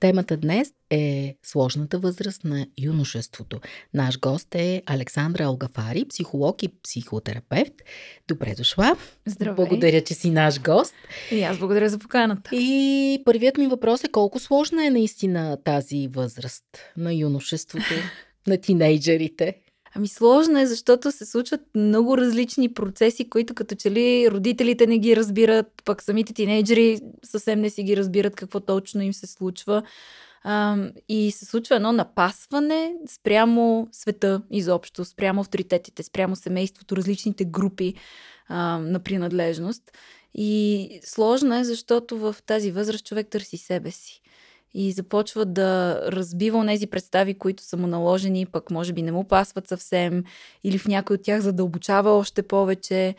[0.00, 3.60] Темата днес е сложната възраст на юношеството.
[3.94, 7.74] Наш гост е Александра Алгафари, психолог и психотерапевт.
[8.28, 8.96] Добре дошла.
[9.26, 9.56] Здравей.
[9.56, 10.94] Благодаря, че си наш гост.
[11.32, 12.50] И аз благодаря за поканата.
[12.52, 16.64] И първият ми въпрос е колко сложна е наистина тази възраст
[16.96, 17.94] на юношеството,
[18.46, 19.54] на тинейджерите?
[19.94, 24.98] Ами сложно е, защото се случват много различни процеси, които като че ли родителите не
[24.98, 29.82] ги разбират, пък самите тинейджери съвсем не си ги разбират какво точно им се случва.
[31.08, 37.94] И се случва едно напасване спрямо света изобщо, спрямо авторитетите, спрямо семейството, различните групи
[38.50, 39.82] на принадлежност.
[40.34, 44.22] И сложно е, защото в тази възраст човек търси себе си
[44.74, 49.24] и започва да разбива тези представи, които са му наложени, пък може би не му
[49.24, 50.24] пасват съвсем,
[50.64, 53.14] или в някой от тях задълбочава още повече.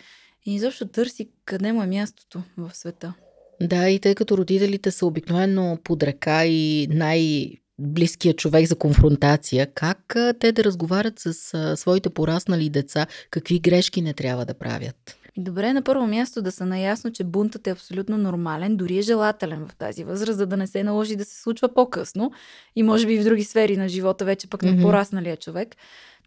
[0.46, 3.14] И изобщо търси къде му е мястото в света.
[3.62, 9.68] Да, и тъй като родителите са обикновено под ръка и най- близкият човек за конфронтация,
[9.74, 11.34] как те да разговарят с
[11.78, 15.19] своите пораснали деца, какви грешки не трябва да правят?
[15.38, 19.68] Добре, на първо място да са наясно, че бунтът е абсолютно нормален, дори е желателен
[19.68, 22.32] в тази възраст, за да не се наложи да се случва по-късно
[22.76, 24.76] и може би и в други сфери на живота, вече пък mm-hmm.
[24.76, 25.76] на порасналия човек.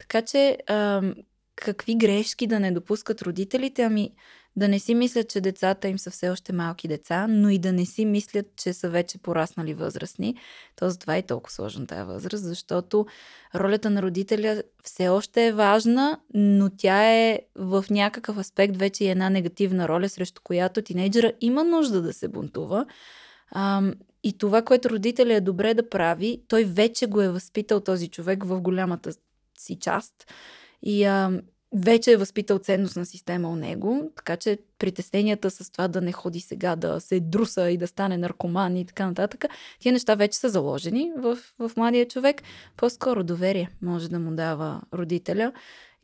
[0.01, 1.03] Така че, а,
[1.57, 3.83] какви грешки да не допускат родителите?
[3.83, 4.11] Ами,
[4.57, 7.73] да не си мислят, че децата им са все още малки деца, но и да
[7.73, 10.37] не си мислят, че са вече пораснали възрастни.
[10.77, 13.07] То това е толкова сложна тази възраст, защото
[13.55, 19.31] ролята на родителя все още е важна, но тя е в някакъв аспект вече една
[19.31, 22.87] негативна роля, срещу която тинейджера има нужда да се бунтува.
[24.23, 28.45] и това, което родителя е добре да прави, той вече го е възпитал този човек
[28.45, 29.13] в голямата
[29.59, 30.33] си част.
[30.83, 31.41] И, а,
[31.75, 36.41] вече е възпитал ценностна система у него, така че притесненията с това да не ходи
[36.41, 39.45] сега, да се друса и да стане наркоман и така нататък,
[39.79, 42.43] тия неща вече са заложени в, в младия човек.
[42.77, 45.53] По-скоро доверие може да му дава родителя.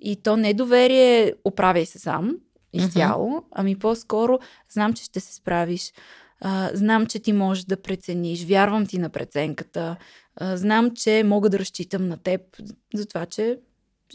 [0.01, 2.37] И то не доверие, оправяй се сам,
[2.73, 3.45] изцяло, uh-huh.
[3.53, 4.39] ами по-скоро
[4.71, 5.93] знам, че ще се справиш.
[6.41, 9.97] А, знам, че ти можеш да прецениш, вярвам ти на преценката,
[10.37, 12.41] а, знам, че мога да разчитам на теб,
[12.95, 13.59] за това, че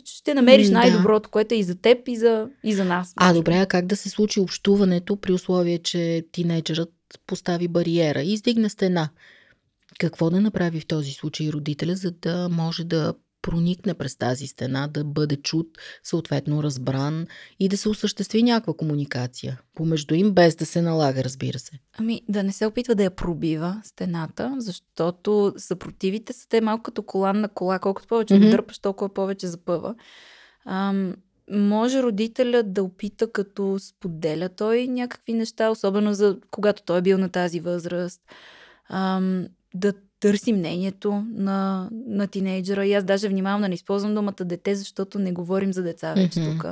[0.05, 3.13] ще намериш най-доброто, което е и за теб, и за, и за нас.
[3.15, 6.93] А, добре, а как да се случи общуването при условие, че тинейджерът
[7.27, 9.09] постави бариера и издигне стена?
[9.99, 14.87] Какво да направи в този случай родителя, за да може да проникне през тази стена,
[14.87, 15.67] да бъде чут,
[16.03, 17.27] съответно разбран
[17.59, 21.71] и да се осъществи някаква комуникация помежду им, без да се налага, разбира се.
[21.97, 27.03] Ами, да не се опитва да я пробива стената, защото съпротивите са те малко като
[27.03, 27.79] колан на кола.
[27.79, 28.51] Колкото повече mm-hmm.
[28.51, 29.95] дърпаш, толкова повече запъва.
[30.65, 31.15] Ам,
[31.51, 37.17] може родителя да опита като споделя той някакви неща, особено за когато той е бил
[37.17, 38.21] на тази възраст.
[38.89, 42.85] Ам, да търси мнението на, на тинейджера.
[42.85, 46.39] И аз даже внимавам да не използвам думата дете, защото не говорим за деца вече
[46.39, 46.61] mm-hmm.
[46.61, 46.65] тук.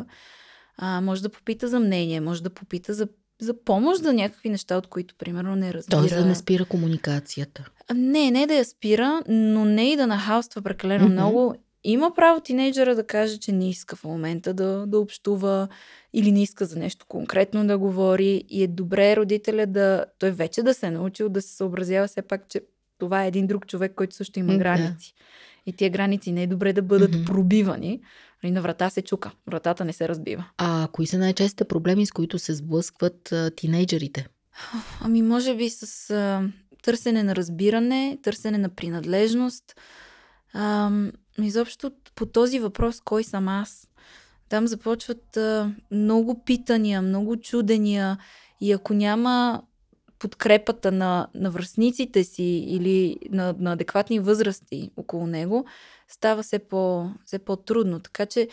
[0.77, 3.07] А, може да попита за мнение, може да попита за,
[3.41, 5.97] за помощ за някакви неща, от които, примерно, не разбира.
[5.97, 7.69] Тоест да не спира комуникацията.
[7.87, 11.11] А, не, не да я спира, но не и да нахалства прекалено mm-hmm.
[11.11, 11.55] много.
[11.83, 15.67] Има право тинейджера да каже, че не иска в момента да, да общува
[16.13, 20.63] или не иска за нещо конкретно да говори и е добре родителя да, той вече
[20.63, 22.61] да се е научил да се съобразява все пак, че
[23.01, 25.13] това е един друг човек, който също има граници.
[25.65, 27.25] И тия граници не е добре да бъдат mm-hmm.
[27.25, 28.01] пробивани.
[28.43, 29.31] И на врата се чука.
[29.47, 30.45] Вратата не се разбива.
[30.57, 34.27] А кои са най-честите проблеми, с които се сблъскват а, тинейджерите?
[35.01, 36.49] Ами, може би с а,
[36.83, 39.63] търсене на разбиране, търсене на принадлежност.
[40.53, 40.91] А,
[41.41, 43.87] изобщо по този въпрос, кой съм аз?
[44.49, 48.17] Там започват а, много питания, много чудения.
[48.61, 49.61] И ако няма
[50.21, 55.65] подкрепата на, на връзниците си или на, на адекватни възрасти около него,
[56.07, 57.99] става все, по, все по-трудно.
[57.99, 58.47] Така че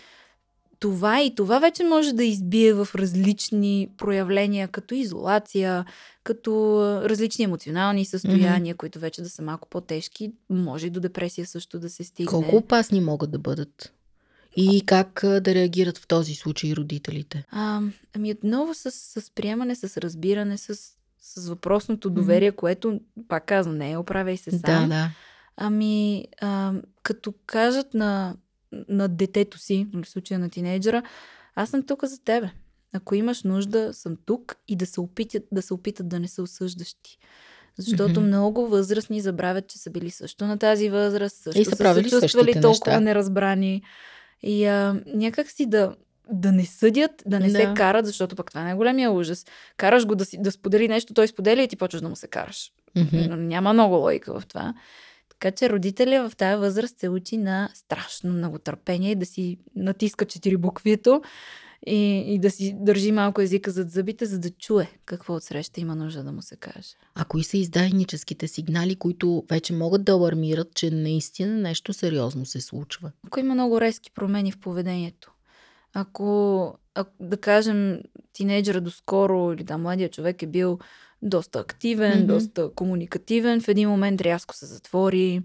[0.79, 5.85] това и това вече може да избие в различни проявления, като изолация,
[6.25, 8.79] като различни емоционални състояния, mm-hmm.
[8.79, 10.33] които вече да са малко по-тежки.
[10.51, 12.31] Може и до депресия също да се стигне.
[12.31, 13.93] Колко опасни могат да бъдат?
[14.57, 17.45] И как да реагират в този случай родителите?
[17.51, 17.83] А,
[18.17, 20.98] ами отново с, с приемане, с разбиране, с,
[21.35, 22.57] с въпросното доверие, mm-hmm.
[22.57, 24.61] което, пак казвам, не е оправяй се сам.
[24.61, 25.11] Да, да.
[25.57, 26.73] Ами, а,
[27.03, 28.37] като кажат на,
[28.89, 31.03] на детето си, в случая на тинейджера,
[31.55, 32.51] аз съм тук за тебе.
[32.93, 36.43] Ако имаш нужда, съм тук и да се опитат да, се опитат да не са
[36.43, 37.19] осъждащи.
[37.79, 38.27] Защото mm-hmm.
[38.27, 42.03] много възрастни забравят, че са били също на тази възраст, също и са, са се
[42.03, 43.01] чувствали толкова неща.
[43.01, 43.83] неразбрани.
[44.43, 45.95] И а, някак си да,
[46.31, 47.59] да не съдят, да не да.
[47.59, 49.47] се карат, защото пък това е големия ужас.
[49.77, 52.29] Караш го да, си, да сподели нещо, той споделя и ти почваш да му се
[52.29, 52.73] караш.
[52.97, 53.35] Mm-hmm.
[53.35, 54.75] Няма много логика в това.
[55.29, 59.59] Така че родителя в тази възраст се учи на страшно много търпение и да си
[59.77, 61.23] натиска четири буквито
[61.87, 65.97] и, и да си държи малко езика зад зъбите, за да чуе какво отсреща има
[65.97, 66.89] нужда да му се каже.
[67.15, 72.61] А кои са издайническите сигнали, които вече могат да алармират, че наистина нещо сериозно се
[72.61, 73.13] случва?
[73.27, 75.33] Ако има много резки промени в поведението.
[76.01, 78.01] Ако, ако да кажем,
[78.33, 80.79] тинейджера доскоро или да, младия човек е бил
[81.23, 82.27] доста активен, mm-hmm.
[82.27, 85.43] доста комуникативен, в един момент рязко се затвори.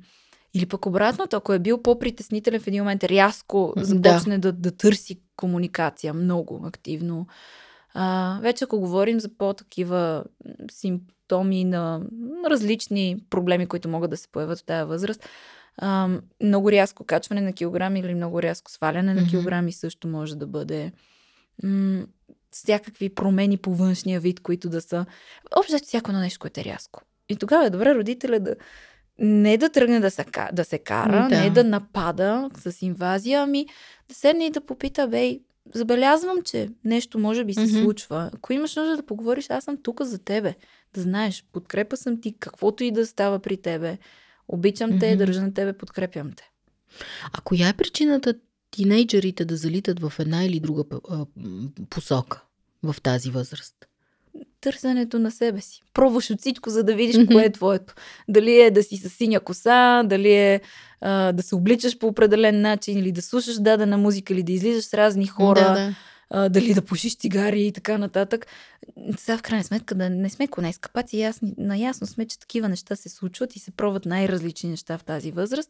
[0.53, 4.77] Или пък обратното, ако е бил по-притеснителен в един момент, рязко започне да, да, да
[4.77, 7.27] търси комуникация много активно.
[7.93, 10.23] А, вече ако говорим за по-такива
[10.71, 12.01] симптоми на
[12.49, 15.29] различни проблеми, които могат да се появят в тази възраст,
[15.77, 16.09] а,
[16.43, 20.91] много рязко качване на килограми или много рязко сваляне на килограми също може да бъде
[21.63, 22.05] м-
[22.51, 25.05] всякакви промени по външния вид, които да са...
[25.57, 27.01] Общо всяко едно нещо, което е рязко.
[27.29, 28.55] И тогава е добре родителя да
[29.19, 31.41] не да тръгне да се, да се кара, да.
[31.41, 33.67] не да напада с инвазия, ами
[34.09, 35.41] да седне и да попита, бей,
[35.73, 37.83] забелязвам, че нещо може би се mm-hmm.
[37.83, 38.29] случва.
[38.33, 40.55] Ако имаш нужда да поговориш, аз съм тук за тебе.
[40.93, 43.97] Да знаеш, подкрепа съм ти, каквото и да става при тебе.
[44.47, 44.99] Обичам mm-hmm.
[44.99, 46.49] те, държа на тебе, подкрепям те.
[47.33, 48.33] А коя е причината
[48.71, 50.83] тинейджерите да залитат в една или друга
[51.89, 52.43] посока
[52.83, 53.75] в тази възраст?
[54.63, 55.81] търсенето на себе си.
[55.93, 57.31] Пробваш от всичко, за да видиш mm-hmm.
[57.31, 57.93] кое е твоето.
[58.29, 60.61] Дали е да си с синя коса, дали е
[61.01, 64.85] а, да се обличаш по определен начин, или да слушаш дадена музика, или да излизаш
[64.85, 65.95] с разни хора, да, да.
[66.35, 68.47] А, дали да пушиш цигари и така нататък.
[69.17, 72.95] Сега в крайна сметка да не сме коне скапаци, ясни, наясно сме, че такива неща
[72.95, 75.69] се случват и се пробват най-различни неща в тази възраст.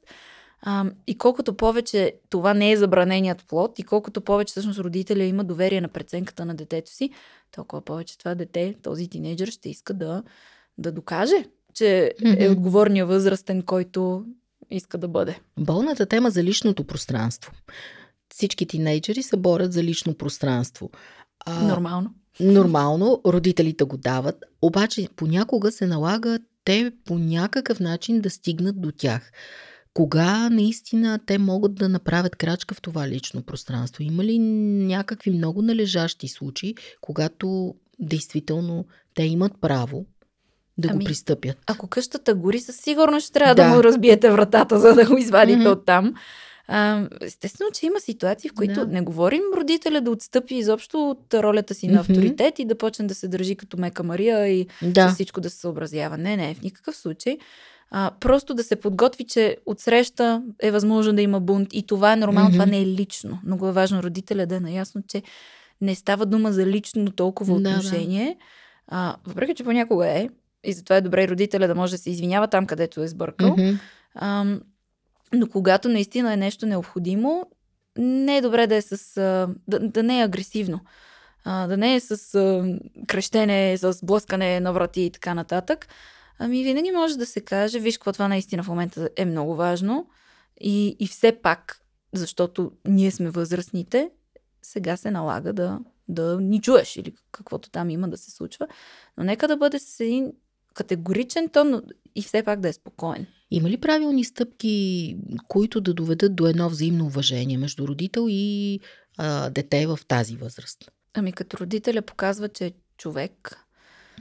[0.62, 5.44] А, и колкото повече това не е забраненият плод и колкото повече всъщност родителя има
[5.44, 7.10] доверие на преценката на детето си,
[7.52, 10.24] толкова повече това дете, този тинейджър ще иска да,
[10.78, 14.26] да докаже, че е отговорния възрастен, който
[14.72, 15.40] иска да бъде.
[15.60, 17.52] Болната тема за личното пространство.
[18.36, 20.90] Всички тинейджери се борят за лично пространство.
[21.46, 22.14] А, нормално.
[22.40, 28.92] Нормално, родителите го дават, обаче понякога се налага те по някакъв начин да стигнат до
[28.92, 29.32] тях.
[29.94, 34.04] Кога наистина те могат да направят крачка в това лично пространство?
[34.04, 40.06] Има ли някакви много належащи случаи, когато действително те имат право
[40.78, 41.58] да ами, го пристъпят?
[41.68, 45.18] Ако къщата гори, със сигурност ще трябва да, да му разбиете вратата, за да го
[45.18, 45.72] извадите mm-hmm.
[45.72, 46.14] оттам.
[46.68, 48.86] А, естествено, че има ситуации, в които да.
[48.86, 52.62] не говорим родителя да отстъпи изобщо от ролята си на авторитет mm-hmm.
[52.62, 55.10] и да почне да се държи като мека Мария и да.
[55.10, 56.18] всичко да се съобразява.
[56.18, 57.38] Не, не, в никакъв случай.
[57.92, 62.16] А, просто да се подготви, че отсреща е възможно да има бунт и това е
[62.16, 62.54] нормално, mm-hmm.
[62.54, 63.40] това не е лично.
[63.46, 65.24] Много е важно родителя да е наясно, че
[65.82, 68.26] не става дума за лично толкова отношение.
[68.26, 68.36] Да, да.
[68.88, 70.30] А, въпреки, че понякога е,
[70.64, 73.56] и затова е добре родителя да може да се извинява там, където е сбъркал.
[73.56, 74.60] Mm-hmm.
[75.34, 77.46] Но когато наистина е нещо необходимо,
[77.98, 79.16] не е добре да е с.
[79.68, 80.80] да, да не е агресивно.
[81.44, 85.88] А, да не е с а, крещене, с блъскане на врати и така нататък.
[86.40, 90.08] Ами винаги може да се каже, виж какво това наистина в момента е много важно
[90.62, 91.82] и, и все пак,
[92.14, 94.10] защото ние сме възрастните,
[94.62, 98.68] сега се налага да, да ни чуеш или каквото там има да се случва.
[99.18, 100.34] Но нека да бъде с един
[100.74, 101.84] категоричен тон
[102.16, 103.28] и все пак да е спокоен.
[103.56, 105.18] Има ли правилни стъпки,
[105.48, 108.80] които да доведат до едно взаимно уважение между родител и
[109.18, 110.92] а, дете в тази възраст?
[111.14, 113.66] Ами като родителя показва, че е човек,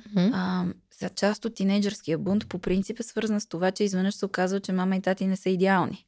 [0.01, 0.31] mm-hmm.
[0.35, 0.67] а,
[1.01, 4.61] за част от тинейджърския бунт по принцип е свързан с това, че изведнъж се оказва,
[4.61, 6.05] че мама и тати не са идеални.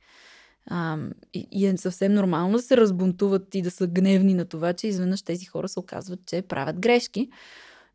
[0.66, 0.98] А,
[1.34, 4.86] и, и е съвсем нормално да се разбунтуват и да са гневни на това, че
[4.86, 7.28] изведнъж тези хора се оказват, че правят грешки.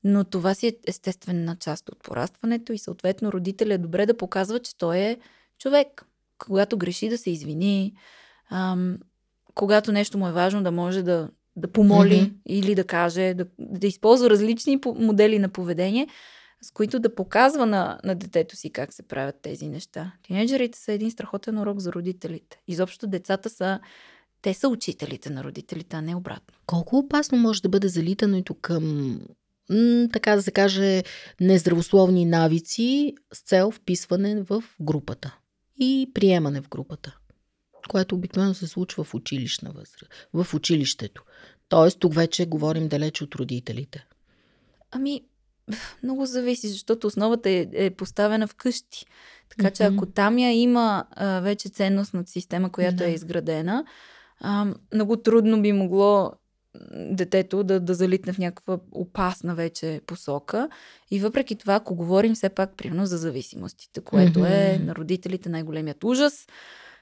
[0.03, 4.59] Но това си е естествена част от порастването и съответно родителя е добре да показва,
[4.59, 5.17] че той е
[5.59, 6.05] човек.
[6.37, 7.93] Когато греши да се извини,
[8.51, 8.97] ам,
[9.55, 12.33] когато нещо му е важно, да може да, да помоли mm-hmm.
[12.45, 16.07] или да каже, да, да използва различни модели на поведение,
[16.61, 20.11] с които да показва на, на детето си как се правят тези неща.
[20.23, 22.61] Тинейджерите са един страхотен урок за родителите.
[22.67, 23.79] Изобщо децата са
[24.41, 26.57] те са учителите на родителите, а не обратно.
[26.65, 29.19] Колко опасно може да бъде залитането към
[30.13, 31.03] така да се каже,
[31.41, 35.35] нездравословни навици с цел вписване в групата
[35.79, 37.17] и приемане в групата,
[37.89, 41.23] което обикновено се случва в училищна възраст, в училището.
[41.69, 44.05] Тоест, тук вече говорим далеч от родителите.
[44.91, 45.21] Ами,
[46.03, 49.05] много зависи, защото основата е, е поставена вкъщи.
[49.49, 53.09] Така че ако там я има а, вече ценностна система, която да.
[53.09, 53.85] е изградена,
[54.39, 56.31] а, много трудно би могло
[56.93, 60.69] детето да, да залитне в някаква опасна вече посока.
[61.11, 64.75] И въпреки това, ако говорим все пак, примерно, за зависимостите, което mm-hmm.
[64.75, 66.47] е на родителите най-големият ужас,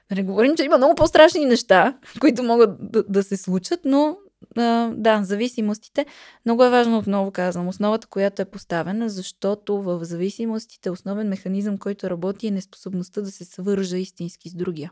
[0.08, 4.16] да не говорим, че има много по-страшни неща, които могат да, да се случат, но
[4.56, 6.06] а, да, зависимостите.
[6.44, 12.10] Много е важно, отново казвам, основата, която е поставена, защото в зависимостите основен механизъм, който
[12.10, 14.90] работи е неспособността да се свържа истински с другия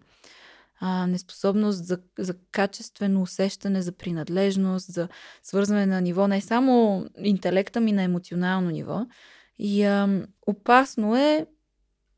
[0.81, 5.09] а, неспособност за, за качествено усещане за принадлежност, за
[5.43, 9.07] свързване на ниво не само интелекта ми на емоционално ниво.
[9.59, 11.47] И а, опасно е,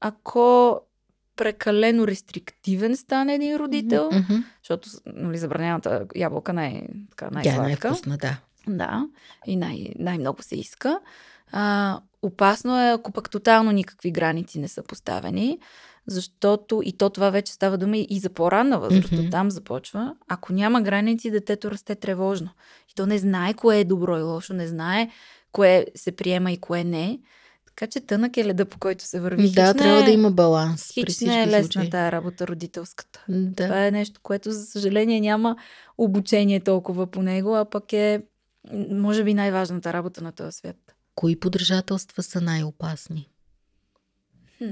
[0.00, 0.80] ако
[1.36, 4.44] прекалено рестриктивен стане един родител, mm-hmm.
[4.62, 7.60] защото нали, забранената ябълка най- така, най-сладка.
[7.60, 8.40] Тя е най-вкусна, да.
[8.68, 9.06] Да,
[9.46, 11.00] и най- най-много се иска.
[11.52, 15.58] А, опасно е, ако пък тотално никакви граници не са поставени,
[16.06, 19.08] защото и то това вече става дума и за по-ранна възраст.
[19.08, 19.30] Mm-hmm.
[19.30, 20.14] Там започва.
[20.28, 22.48] Ако няма граници, детето расте тревожно.
[22.90, 25.10] И то не знае кое е добро и лошо, не знае
[25.52, 27.18] кое се приема и кое не.
[27.66, 29.50] Така че тънък е леда, по който се върви.
[29.50, 30.90] Да, хич трябва е, да има баланс.
[30.94, 33.24] Хич не е лесна тая работа родителската.
[33.28, 33.64] Да.
[33.64, 35.56] Това е нещо, което, за съжаление, няма
[35.98, 38.22] обучение толкова по него, а пък е,
[38.90, 40.76] може би, най-важната работа на този свят.
[41.18, 43.28] Кои подържателства са най-опасни?
[44.58, 44.70] Хм.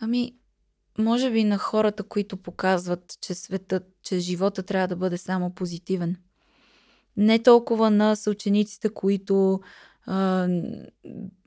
[0.00, 0.34] Ами,
[0.98, 6.16] може би на хората, които показват, че светът, че живота трябва да бъде само позитивен.
[7.16, 9.60] Не толкова на съучениците, които
[10.06, 10.48] а,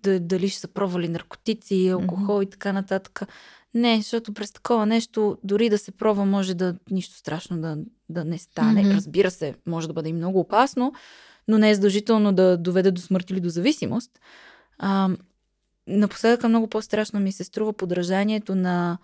[0.04, 2.48] дали ще са пробвали наркотици, алкохол mm-hmm.
[2.48, 3.22] и така нататък.
[3.74, 7.78] Не, защото през такова нещо, дори да се пробва, може да нищо страшно да,
[8.10, 8.84] да не стане.
[8.84, 8.96] Mm-hmm.
[8.96, 10.94] Разбира се, може да бъде и много опасно,
[11.48, 14.12] но не е задължително да доведе до смърт или до зависимост.
[14.78, 15.10] А,
[15.88, 18.98] напоследък много по-страшно ми се струва подражанието на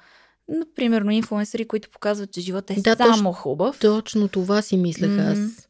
[0.49, 3.79] например, инфлуенсъри, които показват, че живота е да, само точно, хубав.
[3.79, 5.31] Точно това си мислех mm-hmm.
[5.31, 5.69] аз.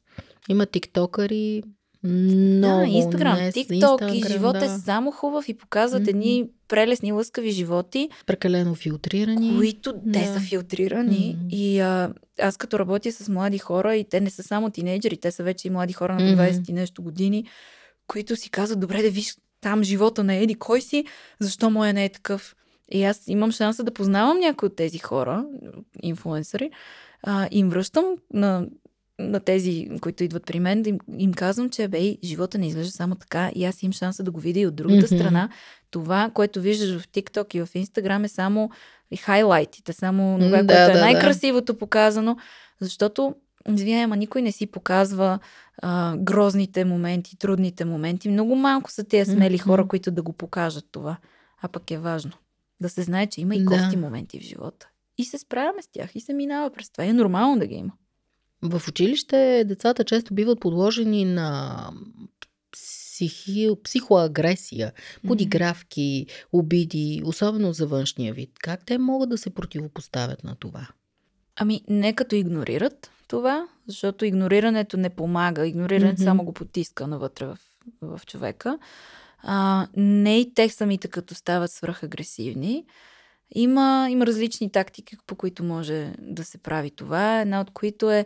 [0.49, 1.63] Има тиктокъри,
[2.03, 2.79] много.
[2.79, 4.73] Да, Инстаграм, ТикТок и живота е да.
[4.73, 6.09] е само хубав и показват mm-hmm.
[6.09, 8.09] едни прелесни, лъскави животи.
[8.25, 9.55] Прекалено филтрирани.
[9.57, 10.11] Които да.
[10.11, 11.37] те са филтрирани.
[11.39, 11.55] Mm-hmm.
[11.55, 15.31] И а, аз като работя с млади хора, и те не са само тинейджери, те
[15.31, 16.73] са вече и млади хора на 20 mm-hmm.
[16.73, 17.45] нещо години,
[18.07, 21.05] които си казват, добре да виж там живота на Еди кой си,
[21.39, 22.55] защо моя не е такъв.
[22.91, 25.45] И аз имам шанса да познавам някои от тези хора,
[26.03, 26.71] инфлуенсъри,
[27.23, 28.67] а, им връщам на,
[29.19, 33.15] на тези, които идват при мен, им, им казвам, че бей, живота не изглежда само
[33.15, 35.19] така и аз имам шанса да го видя и от другата mm-hmm.
[35.19, 35.49] страна.
[35.91, 38.69] Това, което виждаш в TikTok и в Instagram е само
[39.19, 41.79] хайлайтите, само това, да, което е да, е най-красивото да.
[41.79, 42.37] показано,
[42.81, 43.35] защото
[43.67, 45.39] Извинявай, ама никой не си показва
[45.81, 48.29] а, грозните моменти, трудните моменти.
[48.29, 49.63] Много малко са тези смели mm-hmm.
[49.63, 51.17] хора, които да го покажат това.
[51.61, 52.31] А пък е важно
[52.81, 54.01] да се знае, че има и кофти да.
[54.01, 54.89] моменти в живота.
[55.17, 57.05] И се справяме с тях и се минава през това.
[57.05, 57.91] И е нормално да ги има.
[58.61, 61.89] В училище децата често биват подложени на
[62.71, 64.93] психи, психоагресия,
[65.27, 68.49] подигравки, обиди, особено за външния вид.
[68.59, 70.87] Как те могат да се противопоставят на това?
[71.55, 75.67] Ами, не като игнорират, това, защото игнорирането не помага.
[75.67, 76.23] Игнорирането mm-hmm.
[76.23, 77.57] само го потиска навътре в,
[78.01, 78.79] в човека.
[79.41, 82.85] А, не и те самите като стават свръхагресивни.
[83.55, 87.41] Има, има различни тактики, по които може да се прави това.
[87.41, 88.25] Една от които е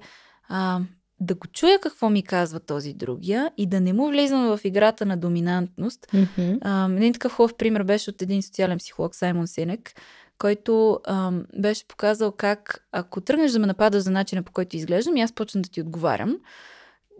[0.49, 0.79] а,
[1.19, 5.05] да го чуя какво ми казва този другия и да не му влизам в играта
[5.05, 6.07] на доминантност.
[6.13, 6.57] Mm-hmm.
[6.61, 9.91] А, един такъв хубав пример беше от един социален психолог Саймон Синек,
[10.37, 15.17] който ам, беше показал как ако тръгнеш да ме нападаш за начина по който изглеждам
[15.17, 16.37] и аз почна да ти отговарям,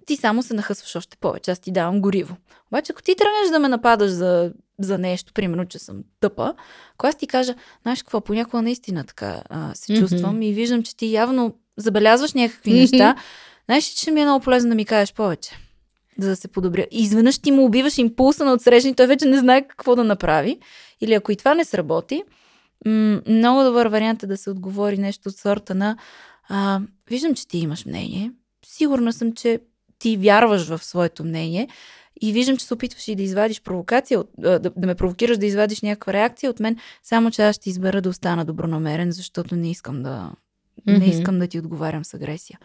[0.06, 1.52] ти само се нахъсваш още повече.
[1.52, 2.36] Аз ти давам гориво.
[2.72, 6.54] Обаче, ако ти тръгнеш да ме нападаш за, за нещо, примерно, че съм тъпа,
[6.94, 10.46] ако аз ти кажа, знаеш какво, понякога наистина така а, се чувствам mm-hmm.
[10.46, 12.92] и виждам, че ти явно забелязваш някакви mm-hmm.
[12.92, 13.16] неща,
[13.66, 15.52] знаеш, че ми е много полезно да ми кажеш повече,
[16.18, 16.86] за да се подобря.
[16.92, 20.60] И изведнъж ти му убиваш импулса на отсрещни, той вече не знае какво да направи.
[21.02, 22.24] Или ако и това не сработи,
[22.86, 25.98] м- много добър вариант е да се отговори нещо от сорта на
[26.50, 28.32] А, виждам, че ти имаш мнение.
[28.66, 29.60] Сигурна съм, че
[30.04, 31.68] ти вярваш в своето мнение
[32.22, 35.82] и виждам, че се опитваш и да извадиш провокация, да, да ме провокираш да извадиш
[35.82, 40.04] някаква реакция от мен, само че аз ще избера да остана добронамерен, защото не искам
[40.04, 40.32] да,
[40.88, 40.98] mm-hmm.
[40.98, 42.60] не искам да ти отговарям с агресия.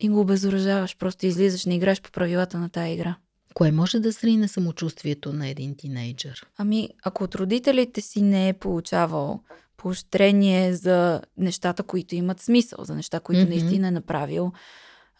[0.00, 3.16] И го обезоръжаваш, просто излизаш, не играеш по правилата на тая игра.
[3.54, 6.46] Кое може да срине самочувствието на един тинейджър?
[6.58, 9.40] Ами, ако от родителите си не е получавал
[9.76, 13.48] поощрение за нещата, които имат смисъл, за неща, които mm-hmm.
[13.48, 14.52] наистина е направил,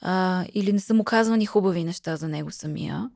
[0.04, 3.11] а, или не са му казвани хубави неща за него самия,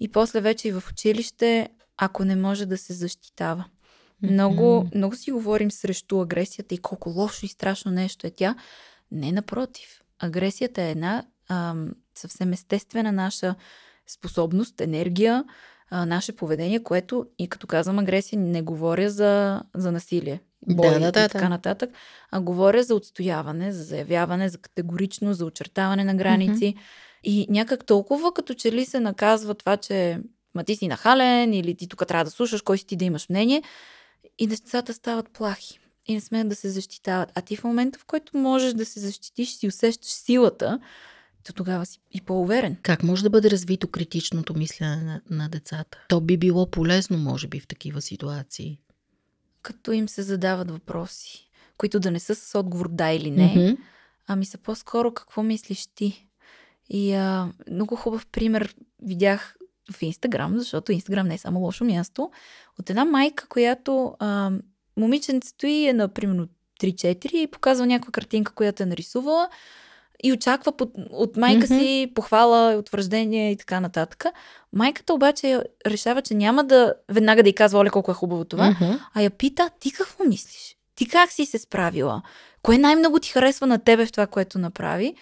[0.00, 3.64] и после вече и в училище, ако не може да се защитава.
[3.64, 4.30] Mm-hmm.
[4.30, 8.56] Много, много си говорим срещу агресията и колко лошо и страшно нещо е тя.
[9.10, 10.00] Не напротив.
[10.18, 13.54] Агресията е една ам, съвсем естествена наша
[14.06, 15.44] способност, енергия,
[15.90, 21.00] а, наше поведение, което и като казвам агресия, не говоря за, за насилие, бой да,
[21.00, 21.48] да, да, и така да.
[21.48, 21.90] нататък,
[22.30, 26.74] а говоря за отстояване, за заявяване, за категорично, за очертаване на граници.
[26.76, 27.20] Mm-hmm.
[27.24, 30.20] И някак толкова като че ли се наказва това, че
[30.54, 33.28] ма ти си нахален или ти тук трябва да слушаш, кой си ти да имаш
[33.28, 33.62] мнение.
[34.38, 37.32] И децата стават плахи и не смеят да се защитават.
[37.34, 40.80] А ти в момента, в който можеш да се защитиш, си усещаш силата,
[41.44, 42.76] то тогава си и по-уверен.
[42.82, 45.98] Как може да бъде развито критичното мислене на, на децата?
[46.08, 48.78] То би било полезно, може би, в такива ситуации.
[49.62, 53.78] Като им се задават въпроси, които да не са с отговор да или не, mm-hmm.
[54.26, 56.26] ами са по-скоро какво мислиш ти?
[56.90, 59.56] И а, много хубав пример видях
[59.92, 62.30] в Инстаграм, защото Инстаграм не е само лошо място,
[62.78, 64.52] от една майка, която а,
[64.96, 66.48] момиченце стои е на примерно
[66.80, 69.48] 3-4 и показва някаква картинка, която е нарисувала
[70.22, 71.78] и очаква под, от майка mm-hmm.
[71.78, 74.24] си похвала, утвърждение и така нататък.
[74.72, 78.64] Майката обаче решава, че няма да веднага да й казва, оле, колко е хубаво това,
[78.64, 79.00] mm-hmm.
[79.14, 80.76] а я пита, ти какво мислиш?
[80.94, 82.22] Ти как си се справила?
[82.62, 85.14] Кое най-много ти харесва на тебе в това, което направи?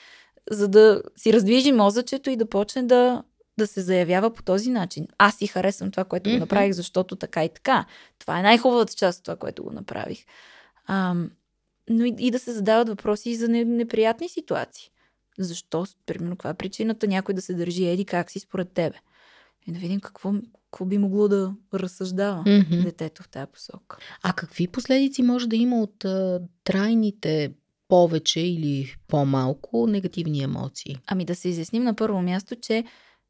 [0.50, 3.22] За да си раздвижи мозъчето и да почне да,
[3.58, 5.06] да се заявява по този начин.
[5.18, 6.34] Аз си харесвам това, което mm-hmm.
[6.34, 7.84] го направих, защото така и така.
[8.18, 10.24] Това е най-хубавата част от това, което го направих.
[10.88, 11.30] Ам,
[11.90, 14.90] но и, и да се задават въпроси за неприятни ситуации.
[15.38, 18.96] Защо, примерно, каква е причината някой да се държи еди как си според тебе?
[19.66, 20.32] И да видим какво,
[20.70, 22.84] какво би могло да разсъждава mm-hmm.
[22.84, 23.96] детето в тази посока.
[24.22, 27.54] А какви последици може да има от а, трайните
[27.88, 30.96] повече или по-малко негативни емоции?
[31.06, 32.84] Ами да се изясним на първо място, че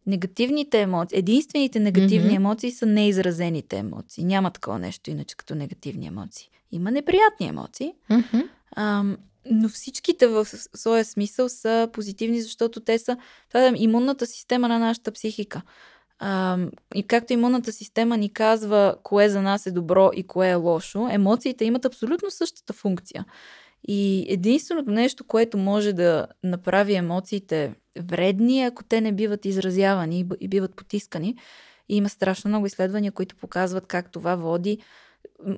[0.07, 2.37] негативните емоции, единствените негативни mm-hmm.
[2.37, 4.25] емоции са неизразените емоции.
[4.25, 6.51] Няма такова нещо иначе като негативни емоции.
[6.73, 8.49] Има неприятни емоции, mm-hmm.
[8.77, 9.17] ам,
[9.51, 13.17] но всичките в своя смисъл са позитивни, защото те са
[13.49, 15.63] това е имунната система на нашата психика.
[16.19, 20.55] Ам, и както имунната система ни казва кое за нас е добро и кое е
[20.55, 23.25] лошо, емоциите имат абсолютно същата функция.
[23.89, 30.49] И единственото нещо, което може да направи емоциите вредни, ако те не биват изразявани и
[30.49, 31.37] биват потискани.
[31.89, 34.79] И има страшно много изследвания, които показват как това води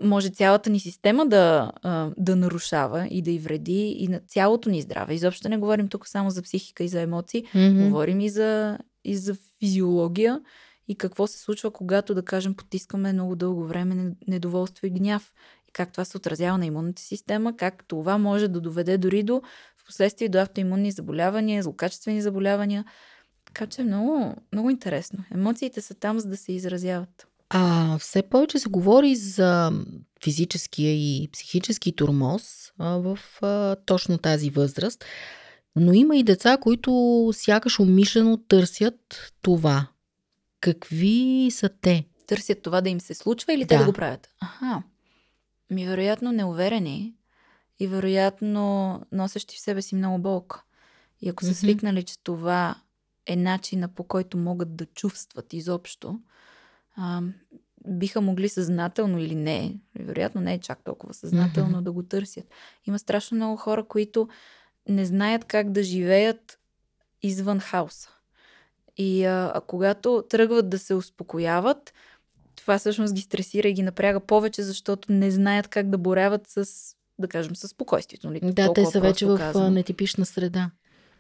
[0.03, 1.73] може цялата ни система да,
[2.17, 5.15] да нарушава и да и вреди и на цялото ни здраве.
[5.15, 7.89] Изобщо не говорим тук само за психика и за емоции, mm-hmm.
[7.89, 10.41] говорим и за, и за физиология
[10.89, 15.33] и какво се случва, когато, да кажем, потискаме много дълго време недоволство и гняв.
[15.79, 19.43] Как това се отразява на имунната система, как това може да доведе дори до
[19.87, 22.85] последствие до автоимунни заболявания, злокачествени заболявания.
[23.45, 25.25] Така че е много, много интересно.
[25.35, 27.27] Емоциите са там, за да се изразяват.
[27.51, 29.73] А все повече се говори за
[30.25, 35.05] физическия и психически турмоз а, в а, точно тази възраст.
[35.77, 39.87] Но има и деца, които сякаш умишлено търсят това.
[40.61, 42.05] Какви са те?
[42.27, 43.69] Търсят това да им се случва или да.
[43.69, 44.29] те да го правят?
[44.41, 44.83] Аха.
[45.71, 47.15] Ми вероятно неуверени
[47.79, 50.63] и вероятно носещи в себе си много болка.
[51.21, 52.75] И ако са свикнали, че това
[53.27, 56.21] е начина по който могат да чувстват изобщо,
[56.97, 57.23] а,
[57.87, 61.83] биха могли съзнателно или не, вероятно не е чак толкова съзнателно mm-hmm.
[61.83, 62.45] да го търсят.
[62.87, 64.29] Има страшно много хора, които
[64.89, 66.59] не знаят как да живеят
[67.23, 68.11] извън хаоса.
[68.97, 71.93] И а, а когато тръгват да се успокояват,
[72.69, 76.67] това всъщност ги стресира и ги напряга повече, защото не знаят как да боряват с,
[77.19, 78.27] да кажем, с спокойствието.
[78.27, 78.41] Нали?
[78.43, 79.71] Да, те са вече в казано.
[79.71, 80.71] нетипична среда.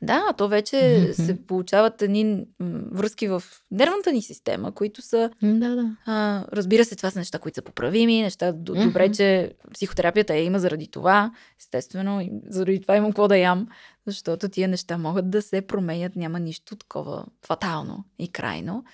[0.02, 1.12] Да, то вече mm-hmm.
[1.12, 2.46] се получават едни
[2.92, 5.30] връзки в нервната ни система, които са.
[5.42, 5.96] Да, да.
[6.06, 8.52] А, разбира се, това са неща, които са поправими, неща.
[8.52, 8.84] Mm-hmm.
[8.87, 11.32] Добре, че психотерапията я има заради това.
[11.61, 13.68] Естествено, и заради това имам какво да ям,
[14.06, 16.16] защото тия неща могат да се променят.
[16.16, 18.84] Няма нищо такова фатално и крайно.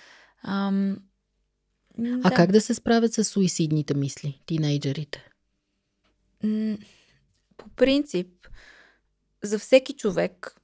[0.45, 0.97] Ам,
[2.23, 5.29] а как да се справят с суицидните мисли, тинейджерите?
[7.57, 8.29] По принцип,
[9.43, 10.61] за всеки човек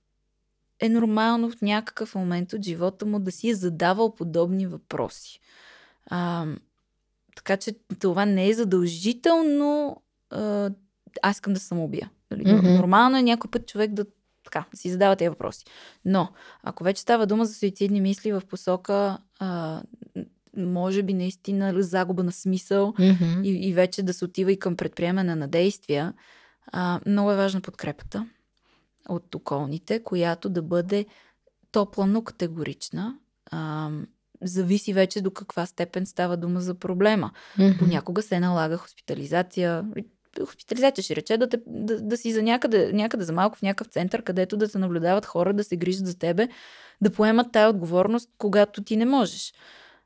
[0.80, 5.40] е нормално в някакъв момент от живота му да си е задавал подобни въпроси.
[6.06, 6.46] А,
[7.36, 10.02] така че това не е задължително.
[10.30, 10.70] А,
[11.22, 12.10] аз искам да самоубия.
[12.30, 12.44] Нали?
[12.44, 12.76] Mm-hmm.
[12.76, 14.06] Нормално е някой път човек да
[14.44, 15.64] така, да си задава тези въпроси.
[16.04, 16.28] Но,
[16.62, 19.82] ако вече става дума за суицидни мисли в посока, а,
[20.56, 23.42] може би наистина загуба на смисъл mm-hmm.
[23.44, 26.14] и, и вече да се отива и към предприемане на действия,
[26.72, 28.26] а, много е важна подкрепата
[29.08, 31.06] от околните, която да бъде
[31.72, 33.18] топла, но категорична.
[33.50, 33.90] А,
[34.42, 37.30] зависи вече до каква степен става дума за проблема.
[37.58, 37.78] Mm-hmm.
[37.78, 39.84] Понякога се налага хоспитализация.
[40.46, 43.92] Хоспитализация ще рече да, те, да, да си за някъде, някъде за малко в някакъв
[43.92, 46.48] център, където да се наблюдават хора, да се грижат за тебе,
[47.00, 49.52] да поемат тая отговорност, когато ти не можеш.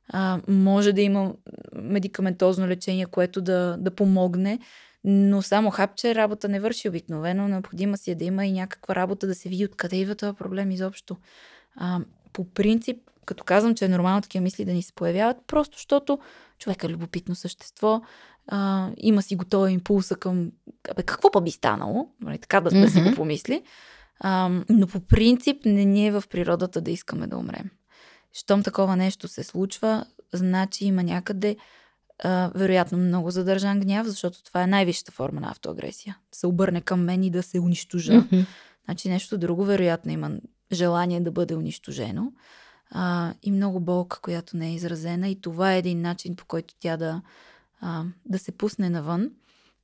[0.09, 1.35] А, може да има
[1.75, 4.59] медикаментозно лечение, което да, да помогне,
[5.05, 7.49] но само хапче работа не върши обикновено.
[7.49, 10.71] Необходимо си е да има и някаква работа да се види откъде идва този проблем
[10.71, 11.17] изобщо.
[11.77, 12.01] А,
[12.33, 16.19] по принцип, като казвам, че е нормално такива мисли да ни се появяват, просто защото
[16.59, 18.03] човек е любопитно същество,
[18.47, 20.51] а, има си готова импулса към
[20.91, 23.63] абе, какво па би станало, нали, така да, да си го помисли.
[24.21, 27.71] А, но по принцип не ни е в природата да искаме да умрем.
[28.35, 31.57] Щом такова нещо се случва, значи има някъде
[32.23, 36.19] а, вероятно много задържан гняв, защото това е най-висшата форма на автоагресия.
[36.33, 38.13] Да се обърне към мен и да се унищожа.
[38.13, 38.47] Mm-hmm.
[38.85, 40.31] Значи нещо друго вероятно има
[40.73, 42.33] желание да бъде унищожено.
[42.91, 45.29] А, и много болка, която не е изразена.
[45.29, 47.23] И това е един начин, по който тя да,
[47.81, 49.31] а, да се пусне навън.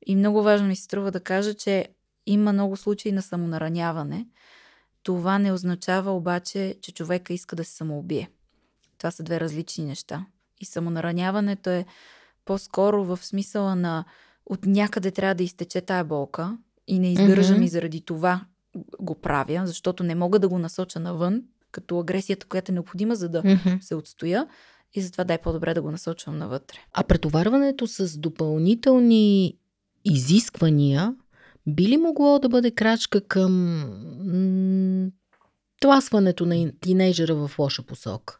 [0.06, 1.88] И много важно ми се струва да кажа, че
[2.26, 4.26] има много случаи на самонараняване.
[5.02, 8.28] Това не означава обаче, че човека иска да се самоубие.
[9.00, 10.26] Това са две различни неща.
[10.60, 11.86] И самонараняването е
[12.44, 14.04] по-скоро в смисъла на
[14.46, 17.64] от някъде трябва да изтече тая болка и не издържам mm-hmm.
[17.64, 18.44] и заради това
[19.00, 23.28] го правя, защото не мога да го насоча навън, като агресията, която е необходима, за
[23.28, 23.80] да mm-hmm.
[23.80, 24.46] се отстоя.
[24.94, 26.78] И затова дай по-добре да го насочвам навътре.
[26.92, 29.58] А претоварването с допълнителни
[30.04, 31.14] изисквания
[31.66, 33.52] би ли могло да бъде крачка към
[35.04, 35.10] м-
[35.80, 38.39] тласването на тинейджера в лоша посока?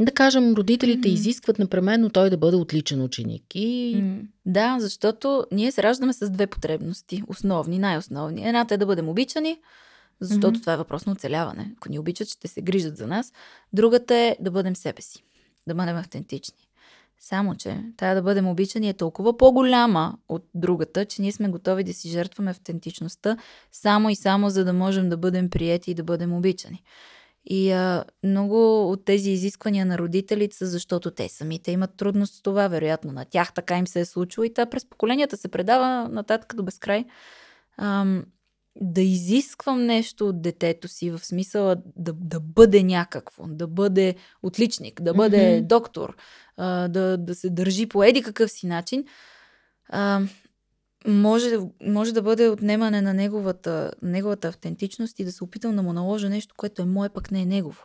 [0.00, 1.12] Да кажем, родителите mm.
[1.12, 3.42] изискват непременно той да бъде отличен ученик.
[3.54, 3.96] И...
[3.96, 4.22] Mm.
[4.46, 7.22] Да, защото ние се раждаме с две потребности.
[7.28, 8.48] Основни, най-основни.
[8.48, 9.58] Едната е да бъдем обичани,
[10.20, 10.60] защото mm-hmm.
[10.60, 11.72] това е въпрос на оцеляване.
[11.76, 13.32] Ако ни обичат, ще се грижат за нас.
[13.72, 15.24] Другата е да бъдем себе си.
[15.66, 16.68] Да бъдем автентични.
[17.22, 21.84] Само, че тая да бъдем обичани е толкова по-голяма от другата, че ние сме готови
[21.84, 23.36] да си жертваме автентичността
[23.72, 26.82] само и само за да можем да бъдем приети и да бъдем обичани.
[27.44, 32.42] И а, много от тези изисквания на родителите са защото те самите имат трудност с
[32.42, 36.08] това, вероятно на тях така им се е случило и та през поколенията се предава
[36.08, 37.04] нататък до безкрай.
[37.78, 38.24] Ам,
[38.80, 45.02] да изисквам нещо от детето си, в смисъла да, да бъде някакво, да бъде отличник,
[45.02, 45.66] да бъде mm-hmm.
[45.66, 46.16] доктор,
[46.56, 49.04] а, да, да се държи по еди какъв си начин,
[49.88, 50.20] а,
[51.06, 55.92] може, може да бъде отнемане на неговата, неговата автентичност и да се опитам да му
[55.92, 57.84] наложа нещо, което е мое, пък не е негово.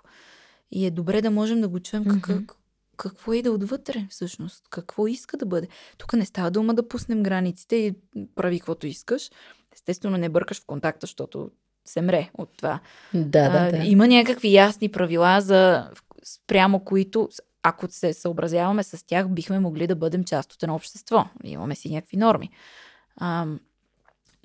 [0.71, 2.21] И е добре да можем да го чуем mm-hmm.
[2.21, 2.55] как,
[2.97, 5.67] какво е да отвътре всъщност, какво иска да бъде.
[5.97, 7.93] Тук не става дума да пуснем границите и
[8.35, 9.29] прави каквото искаш.
[9.73, 11.51] Естествено не бъркаш в контакта, защото
[11.85, 12.79] се мре от това.
[13.13, 13.77] Да, да, да.
[13.77, 15.89] А, има някакви ясни правила за
[16.23, 17.29] спрямо които,
[17.63, 21.25] ако се съобразяваме с тях, бихме могли да бъдем част от едно общество.
[21.43, 22.49] Имаме си някакви норми.
[23.17, 23.47] А,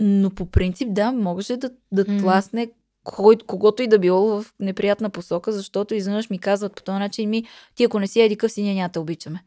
[0.00, 2.18] но по принцип, да, можеше да, да mm.
[2.18, 2.70] тласне
[3.04, 7.30] кой, когото и да било в неприятна посока, защото изведнъж ми казват по този начин
[7.30, 9.44] ми, ти ако не си еди къв си, ние няма те обичаме.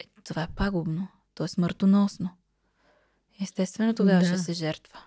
[0.00, 1.08] Е, това е пагубно.
[1.34, 2.30] То е смъртоносно.
[3.42, 4.26] Естествено, тогава да.
[4.26, 4.98] ще се жертва.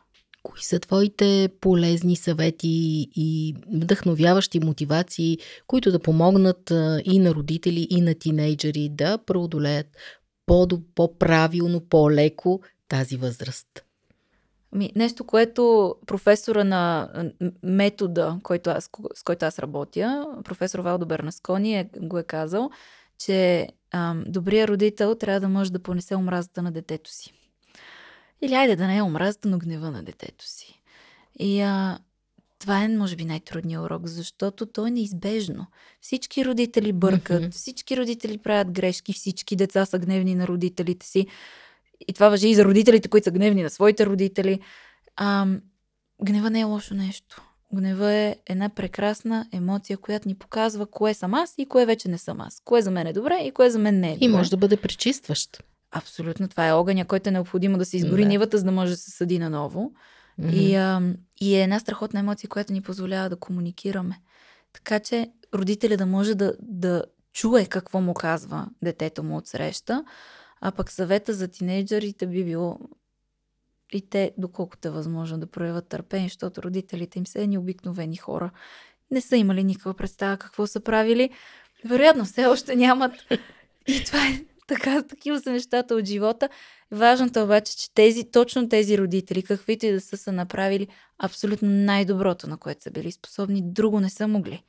[0.44, 6.74] Кои са твоите полезни съвети и вдъхновяващи мотивации, които да помогнат
[7.06, 9.88] и на родители, и на тинейджери да преодолеят
[10.96, 13.86] по-правилно, по-леко тази възраст?
[14.72, 17.10] Ми, нещо, което професора на
[17.64, 22.70] метода, който аз, с който аз работя, професор Валдо Бернаскони е, го е казал,
[23.18, 27.34] че ам, добрият родител трябва да може да понесе омразата на детето си.
[28.42, 30.82] Или айде да не е омразата, но гнева на детето си.
[31.40, 32.00] И а,
[32.60, 35.66] това е, може би, най-трудният урок, защото то е неизбежно.
[36.02, 37.52] Всички родители бъркат, mm-hmm.
[37.52, 41.28] всички родители правят грешки, всички деца са гневни на родителите си.
[42.08, 44.60] И това въжи и за родителите, които са гневни на своите родители.
[45.16, 45.48] А,
[46.24, 47.42] гнева не е лошо нещо.
[47.74, 52.18] Гнева е една прекрасна емоция, която ни показва кое съм аз и кое вече не
[52.18, 52.62] съм аз.
[52.66, 54.26] Кое за мен е добре и кое за мен не е добре.
[54.26, 55.64] И може да бъде пречистващ.
[55.92, 56.48] Абсолютно.
[56.48, 58.28] Това е огъня, който е необходимо да се изгори да.
[58.28, 59.94] нивата, за да може да се съди наново.
[60.40, 60.54] Mm-hmm.
[60.54, 61.02] И, а,
[61.42, 64.20] и е една страхотна емоция, която ни позволява да комуникираме.
[64.74, 67.04] Така че родителя да може да, да
[67.34, 70.04] чуе какво му казва детето му от среща,
[70.62, 72.80] а пък съвета за тинейджерите би било
[73.94, 78.52] и те, доколкото е възможно да проявят търпение, защото родителите им са едни обикновени хора.
[79.12, 81.30] Не са имали никаква представа какво са правили.
[81.86, 83.12] Вероятно, все още нямат.
[83.88, 86.50] И това е така, такива са нещата от живота.
[86.92, 90.88] Важното е обаче, че тези, точно тези родители, каквито и да са, са направили
[91.18, 94.64] абсолютно най-доброто, на което са били способни, друго не са могли.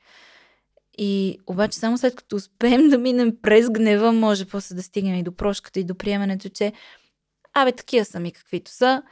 [0.97, 5.23] И обаче само след като успеем да минем през гнева, може после да стигнем и
[5.23, 6.73] до прошката и до приемането, че
[7.53, 9.03] абе, такива са ми каквито са,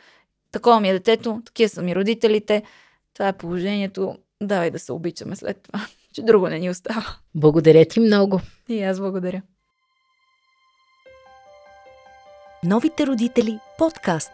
[0.51, 2.63] такова ми е детето, такива са ми родителите,
[3.13, 7.05] това е положението, давай да се обичаме след това, че друго не ни остава.
[7.35, 8.41] Благодаря ти много.
[8.69, 9.41] И аз благодаря.
[12.63, 14.31] Новите родители подкаст.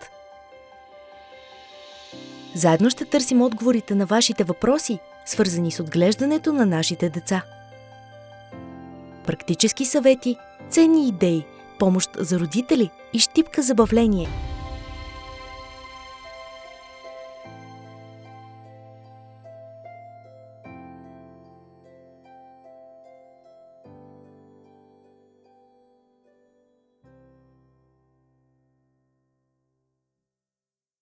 [2.55, 7.41] Заедно ще търсим отговорите на вашите въпроси, свързани с отглеждането на нашите деца.
[9.25, 10.37] Практически съвети,
[10.69, 11.45] ценни идеи,
[11.79, 14.29] помощ за родители и щипка забавление–